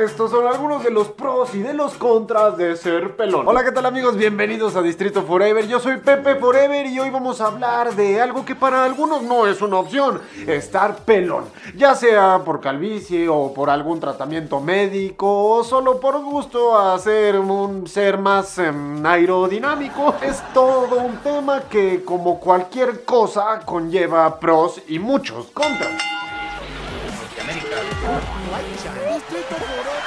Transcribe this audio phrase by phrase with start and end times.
[0.00, 3.46] estos son algunos de los pros y de los contras de ser pelón.
[3.46, 4.16] Hola, ¿qué tal amigos?
[4.16, 5.66] Bienvenidos a Distrito Forever.
[5.68, 9.46] Yo soy Pepe Forever y hoy vamos a hablar de algo que para algunos no
[9.46, 11.44] es una opción, estar pelón.
[11.76, 17.38] Ya sea por calvicie o por algún tratamiento médico o solo por gusto a ser
[17.38, 20.14] un ser más em, aerodinámico.
[20.22, 26.19] Es todo un tema que como cualquier cosa conlleva pros y muchos contras.
[29.30, 29.99] Distrito Furor.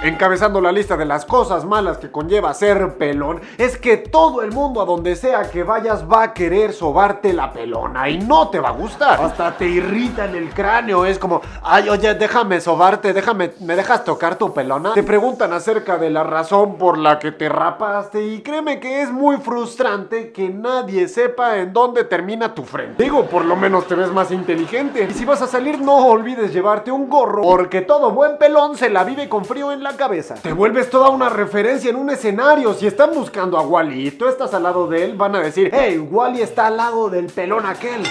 [0.00, 4.52] Encabezando la lista de las cosas malas que conlleva ser pelón, es que todo el
[4.52, 8.60] mundo a donde sea que vayas va a querer sobarte la pelona y no te
[8.60, 9.20] va a gustar.
[9.20, 14.04] Hasta te irrita en el cráneo, es como, ay, oye, déjame sobarte, déjame, ¿me dejas
[14.04, 14.94] tocar tu pelona?
[14.94, 19.10] Te preguntan acerca de la razón por la que te rapaste y créeme que es
[19.10, 23.02] muy frustrante que nadie sepa en dónde termina tu frente.
[23.02, 25.08] Digo, por lo menos te ves más inteligente.
[25.10, 28.90] Y si vas a salir, no olvides llevarte un gorro, porque todo buen pelón se
[28.90, 30.36] la vive con frío en la cabeza.
[30.36, 32.72] Te vuelves toda una referencia en un escenario.
[32.72, 35.70] Si están buscando a Wally y tú estás al lado de él, van a decir,
[35.74, 38.02] hey, Wally está al lado del pelón aquel.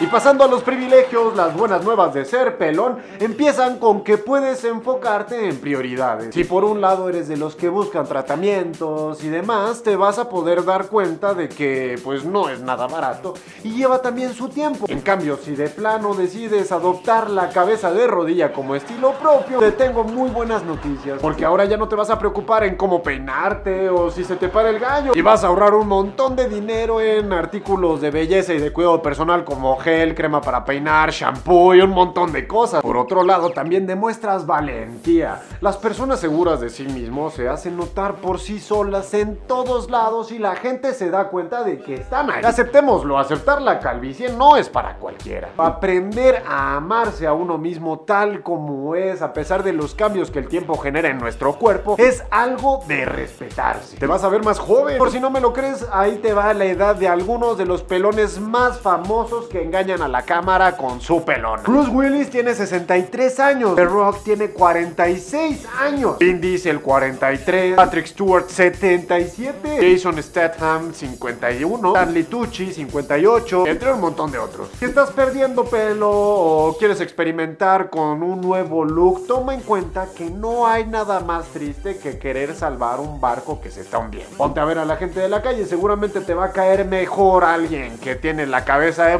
[0.00, 4.62] Y pasando a los privilegios, las buenas nuevas de ser pelón empiezan con que puedes
[4.62, 6.32] enfocarte en prioridades.
[6.32, 10.28] Si por un lado eres de los que buscan tratamientos y demás, te vas a
[10.28, 14.86] poder dar cuenta de que pues no es nada barato y lleva también su tiempo.
[14.88, 19.72] En cambio, si de plano decides adoptar la cabeza de rodilla como estilo propio, te
[19.72, 23.88] tengo muy buenas noticias, porque ahora ya no te vas a preocupar en cómo peinarte
[23.88, 27.00] o si se te para el gallo y vas a ahorrar un montón de dinero
[27.00, 29.76] en artículos de belleza y de cuidado personal como
[30.14, 32.82] crema para peinar, shampoo y un montón de cosas.
[32.82, 35.40] Por otro lado, también demuestras valentía.
[35.60, 40.30] Las personas seguras de sí mismos se hacen notar por sí solas en todos lados
[40.32, 42.44] y la gente se da cuenta de que están ahí.
[42.44, 45.48] Aceptémoslo, aceptar la calvicie no es para cualquiera.
[45.56, 50.38] Aprender a amarse a uno mismo tal como es, a pesar de los cambios que
[50.38, 53.96] el tiempo genera en nuestro cuerpo, es algo de respetarse.
[53.96, 54.98] Te vas a ver más joven.
[54.98, 57.82] Por si no me lo crees, ahí te va la edad de algunos de los
[57.82, 61.62] pelones más famosos que engañan a la cámara con su pelona.
[61.62, 63.76] Bruce Willis tiene 63 años.
[63.76, 66.18] The Rock tiene 46 años.
[66.18, 67.76] Vin Diesel 43.
[67.76, 69.78] Patrick Stewart 77.
[69.80, 71.90] Jason Statham 51.
[71.90, 73.68] Stanley Tucci 58.
[73.68, 74.68] Entre un montón de otros.
[74.80, 80.28] Si estás perdiendo pelo o quieres experimentar con un nuevo look, toma en cuenta que
[80.28, 84.36] no hay nada más triste que querer salvar un barco que se está hundiendo.
[84.36, 85.64] Ponte a ver a la gente de la calle.
[85.66, 89.16] Seguramente te va a caer mejor alguien que tiene la cabeza de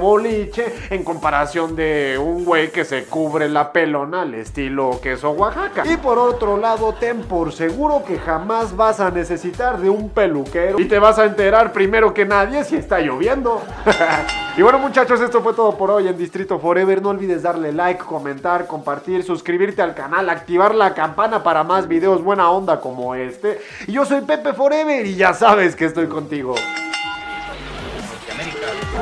[0.91, 5.84] en comparación de un güey que se cubre la pelona al estilo queso Oaxaca.
[5.86, 10.81] Y por otro lado, ten por seguro que jamás vas a necesitar de un peluquero
[10.81, 13.62] y te vas a enterar primero que nadie si está lloviendo.
[14.56, 17.03] y bueno muchachos, esto fue todo por hoy en Distrito Forever.
[17.03, 22.22] No olvides darle like, comentar, compartir, suscribirte al canal, activar la campana para más videos
[22.22, 23.60] buena onda como este.
[23.86, 26.54] Y yo soy Pepe Forever y ya sabes que estoy contigo.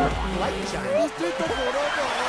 [0.09, 2.26] Distrito Forever.